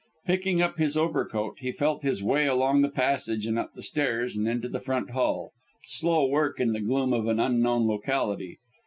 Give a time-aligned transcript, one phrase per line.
[0.25, 4.35] Picking up his overcoat, he felt his way along the passage and up the stairs
[4.35, 5.51] and into the front hall
[5.85, 8.57] slow work in the gloom of an unknown locality.